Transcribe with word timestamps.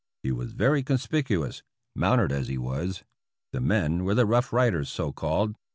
He 0.23 0.31
was 0.31 0.53
very 0.53 0.81
conspicuous, 0.81 1.61
mounted 1.95 2.31
as 2.31 2.47
he 2.47 2.57
was. 2.57 3.03
The 3.53 3.61
men 3.61 4.03
were 4.03 4.15
the 4.15 4.25
'Rough 4.25 4.51
Riders,' 4.51 4.89
so 4.89 5.11
called. 5.11 5.53